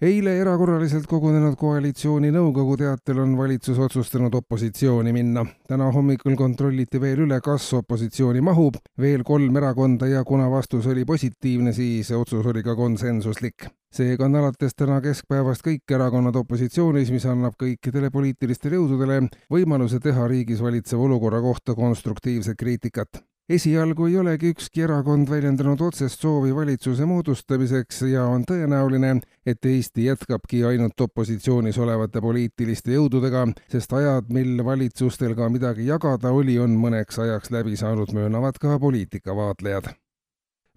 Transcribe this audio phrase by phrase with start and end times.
[0.00, 5.44] eile erakorraliselt kogunenud koalitsiooninõukogu teatel on valitsus otsustanud opositsiooni minna.
[5.68, 11.04] täna hommikul kontrolliti veel üle, kas opositsiooni mahub veel kolm erakonda ja kuna vastus oli
[11.04, 13.68] positiivne, siis otsus oli ka konsensuslik.
[13.92, 20.28] seega on alates täna keskpäevast kõik erakonnad opositsioonis, mis annab kõikidele poliitilistele jõududele võimaluse teha
[20.28, 27.06] riigis valitseva olukorra kohta konstruktiivset kriitikat esialgu ei olegi ükski erakond väljendanud otsest soovi valitsuse
[27.08, 34.62] moodustamiseks ja on tõenäoline, et Eesti jätkabki ainult opositsioonis olevate poliitiliste jõududega, sest ajad, mil
[34.64, 39.90] valitsustel ka midagi jagada oli, on mõneks ajaks läbi saanud, möönavad ka poliitikavaatlejad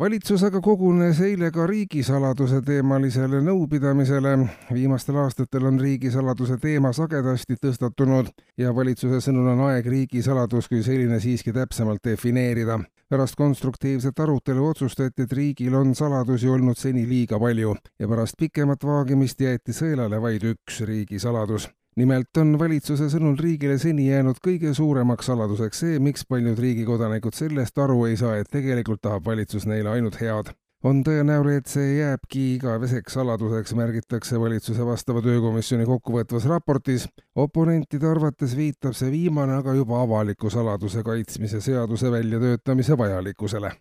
[0.00, 4.32] valitsus aga kogunes eile ka riigisaladuse teemalisele nõupidamisele.
[4.72, 11.20] viimastel aastatel on riigisaladuse teema sagedasti tõstatunud ja valitsuse sõnul on aeg riigisaladus kui selline
[11.20, 12.78] siiski täpsemalt defineerida.
[13.10, 18.84] pärast konstruktiivset arutelu otsustati, et riigil on saladusi olnud seni liiga palju ja pärast pikemat
[18.84, 25.30] vaagimist jäeti sõelale vaid üks riigisaladus nimelt on valitsuse sõnul riigile seni jäänud kõige suuremaks
[25.30, 29.90] saladuseks see, miks paljud riigi kodanikud sellest aru ei saa, et tegelikult tahab valitsus neile
[29.96, 30.52] ainult head.
[30.84, 37.08] on tõenäoline, et see jääbki igaveseks saladuseks, märgitakse valitsuse vastava töökomisjoni kokkuvõtvas raportis.
[37.34, 43.72] oponentide arvates viitab see viimane aga juba avaliku saladuse kaitsmise seaduse väljatöötamise vajalikkusele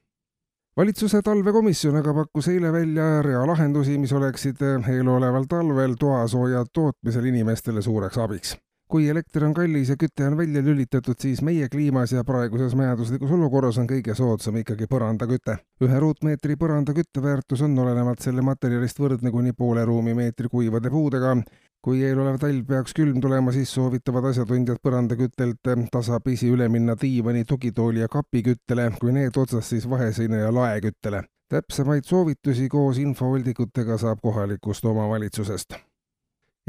[0.80, 7.82] valitsuse talvekomisjon aga pakkus eile välja rea lahendusi, mis oleksid eeloleval talvel toasooja tootmisel inimestele
[7.84, 8.56] suureks abiks.
[8.90, 13.32] Kui elekter on kallis ja küte on välja lülitatud, siis meie kliimas ja praeguses majanduslikus
[13.32, 15.60] olukorras on kõige soodsam ikkagi põrandaküte.
[15.86, 21.36] ühe ruutmeetri põranda kütteväärtus on olenevalt selle materjalist võrdne kuni poole ruumimeetri kuivade puudega
[21.82, 28.04] kui eelolev talv peaks külm tulema, siis soovitavad asjatundjad põrandaküttelt tasapisi üle minna diivani, tugitooli
[28.04, 31.24] ja kapiküttele, kui need otsas, siis vaheseina ja laeküttele.
[31.50, 35.80] täpsemaid soovitusi koos infovoldikutega saab kohalikust omavalitsusest.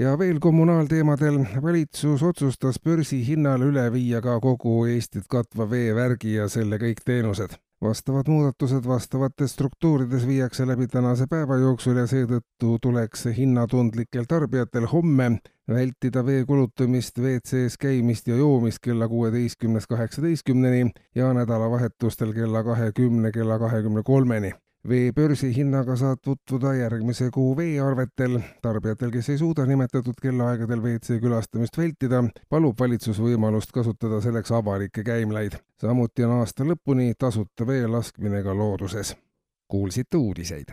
[0.01, 6.79] Ja veel kommunaalteemadel, valitsus otsustas börsihinnale üle viia ka kogu Eestit katva veevärgi ja selle
[6.81, 7.59] kõik teenused.
[7.81, 15.31] Vastavad muudatused vastavates struktuurides viiakse läbi tänase päeva jooksul ja seetõttu tuleks hinnatundlikel tarbijatel homme
[15.69, 23.59] vältida vee kulutamist, WC-s käimist ja joomist kella kuueteistkümnest kaheksateistkümneni ja nädalavahetustel kella kahekümne kella
[23.59, 24.53] kahekümne kolmeni
[24.89, 28.41] vee börsihinnaga saad tutvuda järgmise kuu veearvetel.
[28.63, 35.05] tarbijatel, kes ei suuda nimetatud kellaaegadel WC külastamist vältida, palub valitsus võimalust kasutada selleks avalikke
[35.05, 35.53] käimlaid.
[35.81, 39.17] samuti on aasta lõpuni tasuta vee laskmine ka looduses.
[39.69, 40.67] kuulsite uudiseid